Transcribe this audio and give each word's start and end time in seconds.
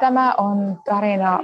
Tämä 0.00 0.34
on 0.38 0.80
tarina 0.84 1.40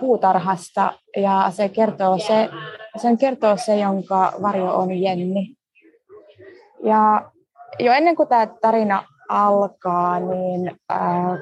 puutarhasta 0.00 0.92
ja 1.16 1.46
se 1.50 1.68
kertoo 1.68 2.18
se, 2.18 2.48
sen 2.96 3.18
kertoo 3.18 3.56
se, 3.56 3.78
jonka 3.78 4.32
varjo 4.42 4.76
on 4.76 4.92
Jenni. 4.92 5.56
Ja 6.84 7.30
jo 7.78 7.92
ennen 7.92 8.16
kuin 8.16 8.28
tämä 8.28 8.46
tarina 8.46 9.04
alkaa, 9.28 10.20
niin 10.20 10.76
ää, 10.88 11.38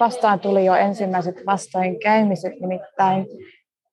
vastaan 0.00 0.40
tuli 0.40 0.64
jo 0.64 0.74
ensimmäiset 0.74 1.36
vastoinkäymiset, 1.46 2.52
nimittäin 2.60 3.26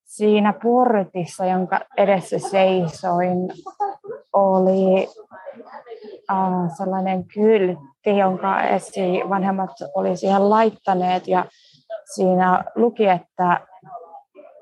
siinä 0.05 0.53
portissa, 0.63 1.45
jonka 1.45 1.79
edessä 1.97 2.39
seisoin, 2.39 3.37
oli 4.33 5.07
äh, 6.31 6.77
sellainen 6.77 7.25
kyltti, 7.33 7.88
jonka 8.05 8.61
esi 8.61 9.21
vanhemmat 9.29 9.71
oli 9.95 10.18
siihen 10.18 10.49
laittaneet 10.49 11.27
ja 11.27 11.45
siinä 12.13 12.63
luki, 12.75 13.08
että 13.08 13.67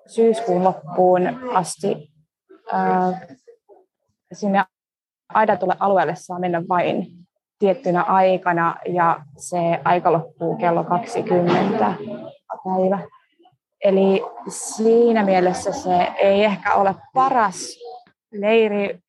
syyskuun 0.07 0.63
loppuun 0.63 1.21
asti 1.53 2.11
äh, 2.73 3.21
sinne 4.33 4.63
aidatulle 5.33 5.75
alueelle 5.79 6.15
saa 6.15 6.39
mennä 6.39 6.63
vain 6.69 7.07
tiettynä 7.59 8.01
aikana 8.01 8.75
ja 8.85 9.19
se 9.37 9.57
aika 9.85 10.11
loppuu 10.11 10.55
kello 10.55 10.83
20 10.83 11.93
päivä. 12.63 12.99
Eli 13.83 14.21
siinä 14.47 15.23
mielessä 15.23 15.71
se 15.71 16.07
ei 16.17 16.43
ehkä 16.43 16.73
ole 16.73 16.95
paras 17.13 17.79
leiri, 18.31 18.99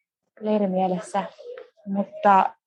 leirimielessä, 0.41 1.25
mutta 1.87 2.58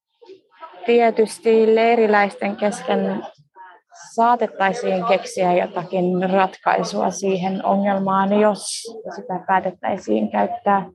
tietysti 0.86 1.76
leiriläisten 1.76 2.56
kesken 2.56 3.24
saatettaisiin 4.16 5.06
keksiä 5.06 5.54
jotakin 5.54 6.30
ratkaisua 6.30 7.12
siihen 7.12 7.66
ongelmaan, 7.66 8.40
jos 8.40 8.82
sitä 9.16 9.44
päätettäisiin 9.48 10.32
käyttää 10.32 10.86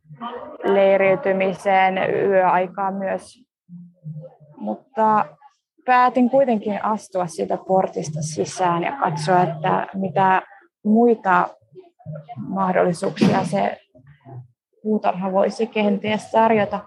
leiriytymiseen 0.64 1.98
yöaikaa 2.30 2.90
myös. 2.90 3.44
Mutta 4.56 5.26
päätin 5.86 6.30
kuitenkin 6.30 6.84
astua 6.84 7.26
siitä 7.26 7.56
portista 7.56 8.22
sisään 8.22 8.82
ja 8.82 8.92
katsoa, 8.92 9.42
että 9.42 9.86
mitä 9.94 10.42
muita 10.84 11.48
mahdollisuuksia 12.36 13.44
se 13.44 13.80
puutarha 14.82 15.32
voisi 15.32 15.66
kenties 15.66 16.30
tarjota. 16.30 16.80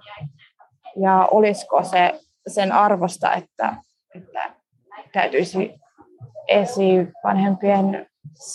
Ja 0.95 1.27
olisiko 1.31 1.83
se 1.83 2.19
sen 2.49 2.71
arvosta, 2.71 3.33
että, 3.33 3.75
että 4.15 4.53
täytyisi 5.13 5.79
esivanhempien 6.47 8.07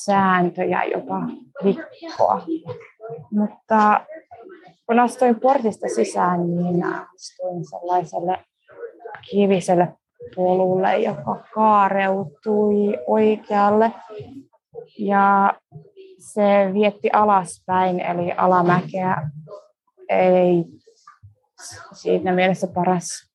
sääntöjä 0.04 0.84
jopa 0.84 1.20
rikkoa. 1.62 2.42
Mutta 3.30 4.00
kun 4.86 5.00
astuin 5.00 5.40
portista 5.40 5.88
sisään, 5.88 6.56
niin 6.56 6.84
astuin 6.84 7.64
sellaiselle 7.70 8.38
kiviselle 9.30 9.92
polulle, 10.36 10.98
joka 10.98 11.44
kaareutui 11.54 12.98
oikealle. 13.06 13.92
Ja 14.98 15.54
se 16.18 16.70
vietti 16.72 17.10
alaspäin, 17.12 18.00
eli 18.00 18.32
alamäkeä. 18.36 19.30
Ei 20.08 20.64
siinä 21.92 22.32
mielessä 22.32 22.66
paras 22.66 23.33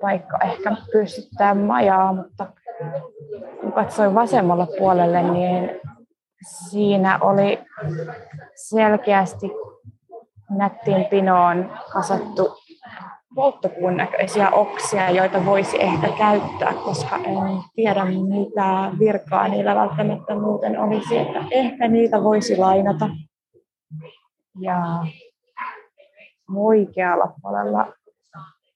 paikka 0.00 0.38
ehkä 0.44 0.76
pystyttää 0.92 1.54
majaa, 1.54 2.12
mutta 2.12 2.46
kun 3.60 3.72
katsoin 3.72 4.14
vasemmalle 4.14 4.66
puolelle, 4.78 5.22
niin 5.22 5.70
siinä 6.70 7.18
oli 7.18 7.58
selkeästi 8.54 9.50
nättiin 10.50 11.04
pinoon 11.04 11.72
kasattu 11.92 12.56
polttopuun 13.34 13.96
näköisiä 13.96 14.50
oksia, 14.50 15.10
joita 15.10 15.44
voisi 15.46 15.82
ehkä 15.82 16.08
käyttää, 16.18 16.74
koska 16.84 17.16
en 17.16 17.34
tiedä 17.74 18.04
mitä 18.04 18.90
virkaa 18.98 19.48
niillä 19.48 19.74
välttämättä 19.74 20.34
muuten 20.34 20.80
olisi, 20.80 21.18
että 21.18 21.44
ehkä 21.50 21.88
niitä 21.88 22.22
voisi 22.22 22.56
lainata. 22.56 23.08
Ja 24.60 25.06
oikealla 26.56 27.34
puolella 27.42 27.92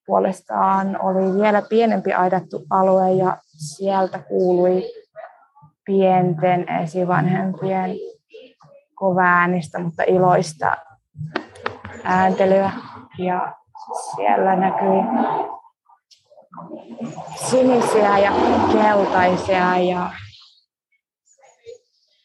puolestaan 0.09 0.99
oli 1.03 1.43
vielä 1.43 1.63
pienempi 1.69 2.13
aidattu 2.13 2.67
alue 2.71 3.13
ja 3.13 3.37
sieltä 3.57 4.19
kuului 4.19 4.83
pienten 5.85 6.69
esivanhempien 6.83 7.91
kovaäänistä, 8.95 9.79
mutta 9.79 10.03
iloista 10.07 10.77
ääntelyä. 12.05 12.71
Ja 13.19 13.53
siellä 14.17 14.57
näkyi 14.57 15.03
sinisiä 17.51 18.19
ja 18.19 18.33
keltaisia 18.73 19.79
ja 19.79 20.11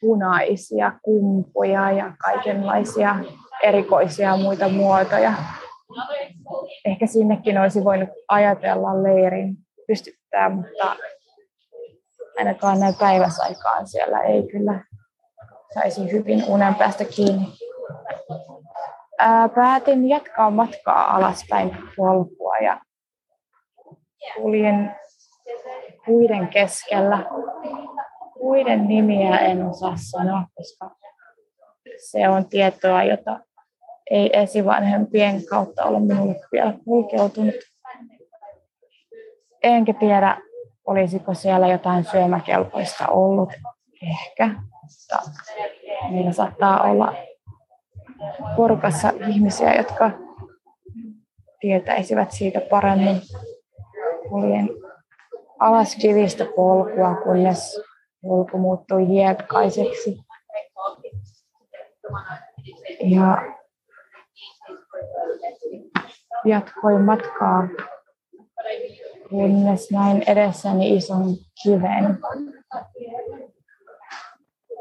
punaisia 0.01 0.91
kumpuja 1.01 1.91
ja 1.91 2.13
kaikenlaisia 2.17 3.15
erikoisia 3.63 4.37
muita 4.37 4.69
muotoja. 4.69 5.33
Ehkä 6.85 7.07
sinnekin 7.07 7.57
olisi 7.57 7.83
voinut 7.83 8.09
ajatella 8.27 9.03
leirin 9.03 9.55
pystyttää, 9.87 10.49
mutta 10.49 10.95
ainakaan 12.37 12.79
näin 12.79 12.95
päiväsaikaan 12.99 13.87
siellä 13.87 14.19
ei 14.19 14.47
kyllä 14.47 14.85
saisi 15.73 16.11
hyvin 16.11 16.43
unen 16.47 16.75
päästä 16.75 17.05
kiinni 17.05 17.47
ää, 19.19 19.49
päätin 19.49 20.09
jatkaa 20.09 20.49
matkaa 20.51 21.15
alaspäin 21.15 21.77
polkua 21.97 22.57
ja 22.57 22.81
kuljen 24.35 24.95
puiden 26.05 26.47
keskellä. 26.47 27.25
Puiden 28.33 28.87
nimiä 28.87 29.37
en 29.37 29.65
osaa 29.65 29.95
sanoa, 30.11 30.43
koska 30.55 30.95
se 32.11 32.29
on 32.29 32.49
tietoa, 32.49 33.03
jota 33.03 33.39
ei 34.09 34.29
esivanhempien 34.33 35.45
kautta 35.45 35.83
ole 35.83 35.99
minulle 35.99 36.35
vielä 36.51 36.73
kulkeutunut. 36.85 37.55
Enkä 39.63 39.93
tiedä, 39.93 40.37
olisiko 40.85 41.33
siellä 41.33 41.67
jotain 41.67 42.03
syömäkelpoista 42.03 43.07
ollut. 43.07 43.49
Ehkä, 44.01 44.47
mutta 44.81 45.31
meillä 46.09 46.31
saattaa 46.31 46.81
olla 46.81 47.13
porukassa 48.55 49.13
ihmisiä, 49.27 49.75
jotka 49.75 50.11
tietäisivät 51.59 52.31
siitä 52.31 52.61
paremmin. 52.69 53.21
Kuljen 54.29 54.69
alas 55.59 55.95
kivistä 55.95 56.45
polkua, 56.55 57.15
kunnes 57.23 57.81
polku 58.21 58.57
muuttui 58.57 59.07
hiekkaiseksi. 59.07 60.17
Ja 62.99 63.37
jatkoin 66.45 67.01
matkaa, 67.01 67.67
kunnes 69.29 69.91
näin 69.91 70.23
edessäni 70.27 70.95
ison 70.95 71.35
kiven. 71.63 72.19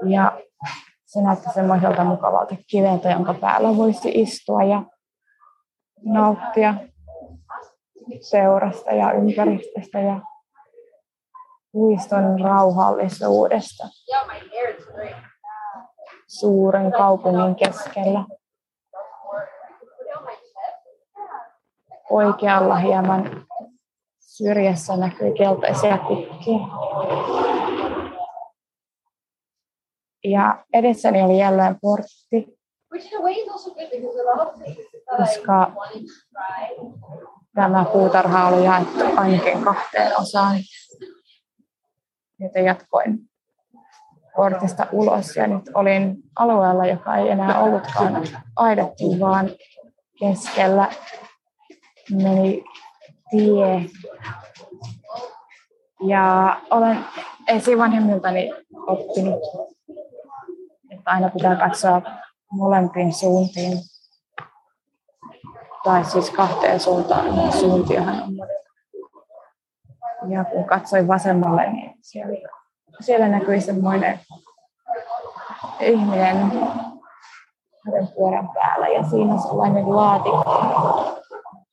Ja 0.08 0.42
se 1.06 1.22
näytti 1.22 1.50
semmoiselta 1.54 2.04
mukavalta 2.04 2.56
kiveltä, 2.70 3.10
jonka 3.10 3.34
päällä 3.34 3.76
voisi 3.76 4.10
istua 4.14 4.62
ja 4.62 4.82
nauttia 6.04 6.74
seurasta 8.20 8.92
ja 8.92 9.12
ympäristöstä 9.12 10.00
ja 10.00 10.20
puiston 11.72 12.40
rauhallisuudesta 12.40 13.88
suuren 16.26 16.92
kaupungin 16.92 17.54
keskellä. 17.54 18.25
Oikealla 22.12 22.76
hieman 22.76 23.47
syrjässä 24.20 24.97
näkyy 24.97 25.32
keltaisia 25.38 25.99
kukkia. 25.99 26.59
Ja 30.25 30.64
edessäni 30.73 31.23
oli 31.23 31.38
jälleen 31.38 31.76
portti, 31.81 32.59
koska 35.17 35.73
tämä 37.55 37.85
puutarha 37.93 38.49
oli 38.49 38.64
jaettu 38.64 39.05
ainakin 39.17 39.62
kahteen 39.64 40.20
osaan. 40.20 40.56
Joten 42.41 42.64
jatkoin 42.64 43.19
portista 44.37 44.87
ulos 44.93 45.37
ja 45.37 45.47
nyt 45.47 45.70
olin 45.75 46.17
alueella, 46.37 46.87
joka 46.87 47.17
ei 47.17 47.29
enää 47.29 47.62
ollutkaan 47.62 48.23
aidattu, 48.56 49.20
vaan 49.20 49.50
keskellä 50.20 50.88
meni 52.10 52.64
tie. 53.31 53.90
Ja 56.06 56.56
olen 56.70 57.04
esivanhemmiltani 57.49 58.50
oppinut, 58.87 59.43
että 60.90 61.10
aina 61.10 61.31
pitää 61.31 61.56
katsoa 61.56 62.02
molempiin 62.52 63.12
suuntiin. 63.12 63.78
Tai 65.84 66.04
siis 66.04 66.31
kahteen 66.31 66.81
suuntaan, 66.81 67.37
niin 67.37 67.52
suuntiahan 67.52 68.22
on 68.22 68.37
Ja 70.31 70.44
kun 70.44 70.64
katsoin 70.64 71.08
vasemmalle, 71.08 71.72
niin 71.72 71.94
siellä, 72.00 72.49
siellä 73.00 73.28
näkyi 73.28 73.60
semmoinen 73.60 74.20
ihminen 75.81 76.52
pyörän 78.14 78.49
päällä 78.54 78.88
ja 78.88 79.02
siinä 79.10 79.38
sellainen 79.38 79.96
laatikko, 79.96 81.21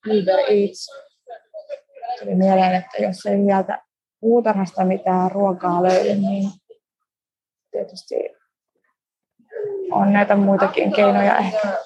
Uber 0.08 0.40
Eats. 0.40 0.88
Tuli 2.20 2.36
mieleen, 2.36 2.76
että 2.76 2.98
jos 3.04 3.26
ei 3.26 3.38
sieltä 3.46 3.82
puutarhasta 4.20 4.86
mitään 4.86 5.32
ruokaa 5.32 5.84
löydy, 5.84 6.16
niin 6.16 6.52
tietysti 7.72 8.16
on 9.92 10.14
näitä 10.14 10.36
muitakin 10.36 10.92
keinoja 10.94 11.38
ehkä. 11.38 11.78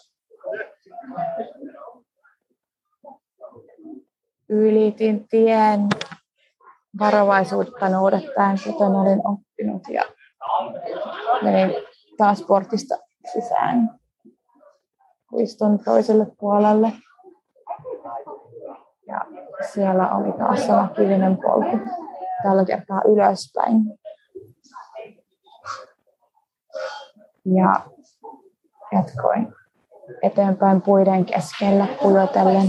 Ylitin 4.50 5.27
tien 5.27 5.80
varovaisuutta 7.00 7.89
noudattaen, 7.89 8.57
kuten 8.63 8.88
olin 8.88 9.21
oppinut, 9.27 9.83
ja 9.89 10.04
menin 11.42 11.75
taas 12.18 12.38
sportista 12.38 12.98
sisään 13.33 14.00
puiston 15.30 15.80
toiselle 15.83 16.25
puolelle. 16.39 16.92
Siellä 19.71 20.15
oli 20.15 20.31
taas 20.31 20.68
sama 20.68 20.88
kivinen 20.88 21.38
polku, 21.38 21.80
tällä 22.44 22.65
kertaa 22.65 23.01
ylöspäin. 23.07 24.00
Ja 27.45 27.86
jatkoin 28.92 29.54
eteenpäin 30.21 30.81
puiden 30.81 31.25
keskellä 31.25 31.88
pujotellen. 32.01 32.68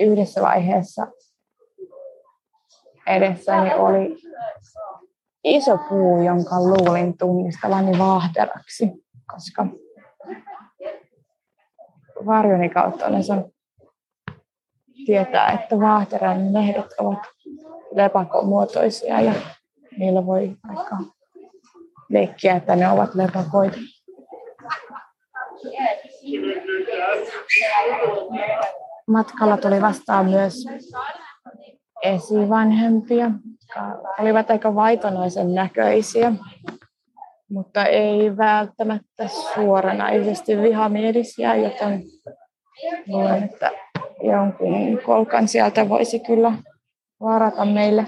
Yhdessä 0.00 0.42
vaiheessa 0.42 1.06
edessäni 3.06 3.74
oli 3.74 4.16
iso 5.44 5.78
puu, 5.88 6.22
jonka 6.22 6.60
luulin 6.60 7.18
tunnistavani 7.18 7.98
vaahteraksi, 7.98 8.90
koska 9.34 9.66
varjoni 12.26 12.68
kautta 12.68 13.06
olen 13.06 13.24
saanut 13.24 13.46
tietää, 15.06 15.50
että 15.52 15.80
vaahteran 15.80 16.52
lehdet 16.52 16.94
ovat 16.98 17.18
lepakomuotoisia 17.94 19.20
ja 19.20 19.32
niillä 19.98 20.26
voi 20.26 20.56
aika 20.68 20.96
leikkiä, 22.08 22.56
että 22.56 22.76
ne 22.76 22.88
ovat 22.88 23.14
lepakoita. 23.14 23.76
Matkalla 29.08 29.56
tuli 29.56 29.82
vastaan 29.82 30.26
myös 30.26 30.64
esivanhempia, 32.02 33.24
jotka 33.24 33.98
olivat 34.18 34.50
aika 34.50 34.74
vaitonaisen 34.74 35.54
näköisiä, 35.54 36.32
mutta 37.50 37.84
ei 37.84 38.36
välttämättä 38.36 39.28
suoranaisesti 39.28 40.62
vihamielisiä, 40.62 41.54
joten 41.54 42.02
luulen, 43.08 43.42
että 43.42 43.70
jonkun 44.22 45.00
kolkan 45.06 45.48
sieltä 45.48 45.88
voisi 45.88 46.20
kyllä 46.20 46.52
varata 47.20 47.64
meille 47.64 48.06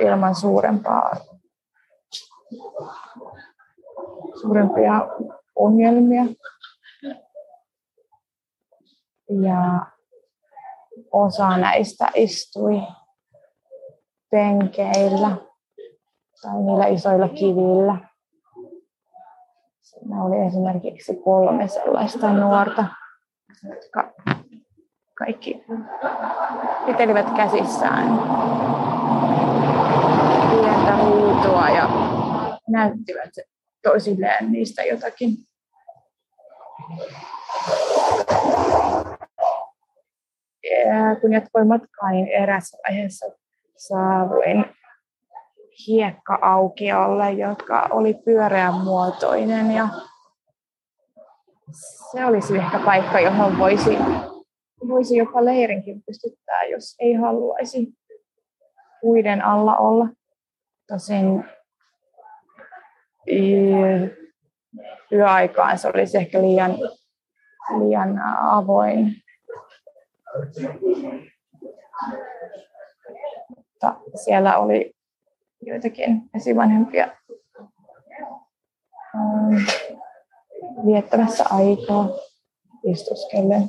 ilman 0.00 0.34
suurempaa, 0.34 1.16
suurempia 4.40 4.92
ongelmia. 5.56 6.22
Ja 9.42 9.86
osa 11.12 11.56
näistä 11.56 12.10
istui 12.14 12.82
penkeillä 14.30 15.49
tai 16.42 16.62
niillä 16.62 16.86
isoilla 16.86 17.28
kivillä. 17.28 17.96
Siinä 19.80 20.24
oli 20.24 20.46
esimerkiksi 20.46 21.16
kolme 21.16 21.68
sellaista 21.68 22.32
nuorta, 22.32 22.84
jotka 23.68 24.12
kaikki 25.18 25.64
pitelivät 26.86 27.26
käsissään 27.36 28.06
pientä 30.50 30.96
huutoa 30.96 31.68
ja 31.68 31.88
näyttivät 32.68 33.30
toisilleen 33.82 34.52
niistä 34.52 34.82
jotakin. 34.82 35.30
Ja 40.64 41.20
kun 41.20 41.32
jatkoin 41.32 41.68
matkaa, 41.68 42.10
niin 42.10 42.28
erässä 42.28 42.78
vaiheessa 42.88 43.26
saavuin 43.76 44.79
hiekka-aukiolle, 45.86 47.32
joka 47.32 47.88
oli 47.90 48.14
pyöreän 48.24 48.74
muotoinen 48.74 49.70
ja 49.70 49.88
se 52.12 52.24
olisi 52.24 52.56
ehkä 52.56 52.78
paikka, 52.84 53.20
johon 53.20 53.58
voisi, 53.58 53.98
voisi 54.88 55.16
jopa 55.16 55.44
leirinkin 55.44 56.02
pystyttää, 56.06 56.64
jos 56.64 56.96
ei 56.98 57.14
haluaisi 57.14 57.88
puiden 59.00 59.44
alla 59.44 59.76
olla. 59.76 60.08
Tosin 60.88 61.44
yöaikaan 65.12 65.78
se 65.78 65.88
olisi 65.88 66.18
ehkä 66.18 66.42
liian, 66.42 66.70
liian 67.78 68.18
avoin. 68.50 69.14
Mutta 73.48 73.94
siellä 74.24 74.58
oli 74.58 74.92
joitakin 75.62 76.30
esivanhempia 76.34 77.08
ähm, 79.14 79.56
viettämässä 80.86 81.44
aikaa 81.50 82.08
istuskellen. 82.84 83.68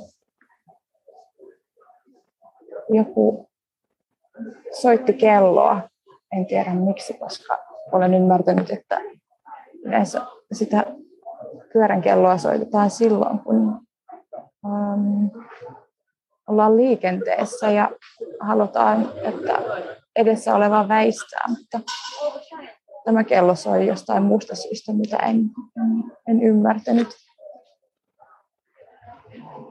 Joku 2.88 3.50
soitti 4.80 5.12
kelloa, 5.12 5.80
en 6.32 6.46
tiedä 6.46 6.74
miksi, 6.74 7.14
koska 7.14 7.58
olen 7.92 8.14
ymmärtänyt, 8.14 8.70
että 8.70 9.00
yleensä 9.84 10.20
sitä 10.52 10.86
pyörän 11.72 12.02
kelloa 12.02 12.38
soitetaan 12.38 12.90
silloin, 12.90 13.38
kun 13.38 13.80
um, 14.64 15.30
ollaan 16.48 16.76
liikenteessä 16.76 17.70
ja 17.70 17.90
halutaan, 18.40 19.08
että 19.22 19.52
edessä 20.16 20.54
oleva 20.54 20.88
väistää, 20.88 21.44
mutta 21.48 21.80
tämä 23.04 23.24
kello 23.24 23.54
soi 23.54 23.86
jostain 23.86 24.22
muusta 24.22 24.56
syystä, 24.56 24.92
mitä 24.92 25.16
en, 25.16 25.50
en 26.28 26.42
ymmärtänyt. 26.42 27.08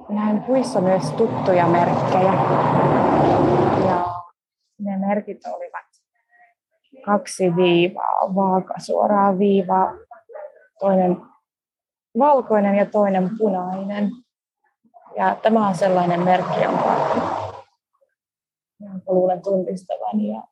Näin 0.10 0.43
puissa 0.43 0.81
myös 0.81 1.12
tuttuja 1.12 1.67
merkkejä. 1.67 2.33
Ja 3.88 4.05
ne 4.79 4.98
merkit 4.98 5.45
olivat 5.45 5.86
kaksi 7.05 7.55
viivaa, 7.55 8.36
vaaka 8.36 8.74
suoraa 8.77 9.38
viivaa, 9.38 9.93
toinen 10.79 11.17
valkoinen 12.19 12.75
ja 12.75 12.86
toinen 12.86 13.29
punainen. 13.38 14.10
Ja 15.15 15.36
tämä 15.41 15.67
on 15.67 15.75
sellainen 15.75 16.24
merkki, 16.24 16.62
jonka, 16.62 16.90
jonka 19.01 19.13
luulen 19.13 19.41
tunnistavan 19.41 20.22
ja 20.22 20.43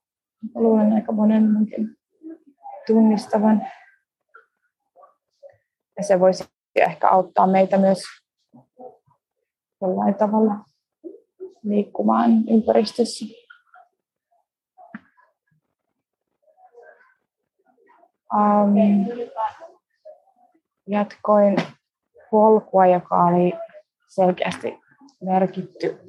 luulen 0.56 0.94
aika 0.94 1.12
monen 1.12 1.52
munkin 1.52 1.98
tunnistavan. 2.88 3.68
Ja 5.98 6.04
se 6.04 6.20
voisi 6.20 6.44
ehkä 6.76 7.10
auttaa 7.10 7.48
meitä 7.48 7.78
myös 7.78 8.04
jollain 9.82 10.16
tavalla 10.16 10.56
liikkumaan 11.64 12.32
ympäristössä. 12.50 13.26
Um, 18.34 18.76
jatkoin 20.88 21.56
polkua, 22.32 22.86
joka 22.86 23.26
oli 23.26 23.54
selkeästi 24.08 24.80
merkitty 25.22 26.00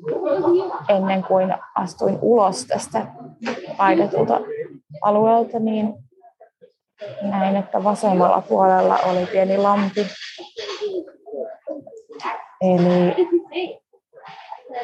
ennen 0.89 1.23
kuin 1.23 1.55
astuin 1.75 2.19
ulos 2.23 2.65
tästä 2.67 3.07
paidatulta 3.77 4.41
alueelta, 5.03 5.59
niin 5.59 5.95
näin, 7.23 7.57
että 7.57 7.85
vasemmalla 7.85 8.43
puolella 8.49 8.99
oli 8.99 9.27
pieni 9.27 9.59
lampi. 9.59 10.07
Eli 12.61 13.17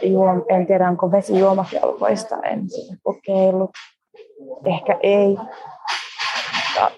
juom, 0.03 0.43
en 0.49 0.67
tiedä 0.67 0.89
onko 0.89 1.13
vesi 1.13 1.39
juomakelpoista, 1.39 2.37
en 2.37 2.71
sitä 2.71 2.95
kokeillut. 3.03 3.71
Ehkä 4.65 4.99
ei. 5.03 5.37
Mutta 6.67 6.91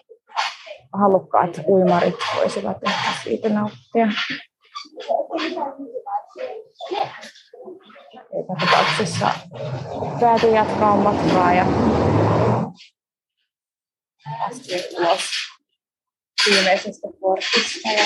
halukkaat 0.92 1.60
uimarit 1.68 2.14
voisivat 2.36 2.76
ehkä 2.82 3.10
siitä 3.22 3.48
nauttia. 3.48 4.08
Joka 8.38 8.54
tapauksessa 8.60 9.30
päätin 10.20 10.54
jatkaa 10.54 10.96
matkaa 10.96 11.54
ja 11.54 11.66
astin 14.40 14.80
ulos 14.98 15.30
viimeisestä 16.46 17.08
portista 17.20 17.88
ja 17.88 18.04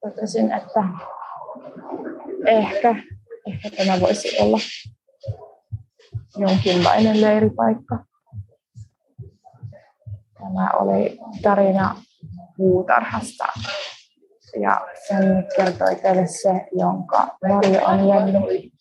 totesin, 0.00 0.52
että 0.52 0.80
ehkä, 2.46 2.94
ehkä 3.46 3.70
tämä 3.76 4.00
voisi 4.00 4.38
olla 4.38 4.58
jonkinlainen 6.36 7.20
leiripaikka. 7.20 8.04
Tämä 10.38 10.70
oli 10.70 11.18
tarina 11.42 12.02
puutarhasta 12.56 13.44
ja 14.60 14.80
sen 15.08 15.46
kertoi 15.56 15.96
teille 15.96 16.26
se, 16.26 16.66
jonka 16.72 17.36
Marjo 17.48 17.84
on 17.84 18.08
jäänyt. 18.08 18.72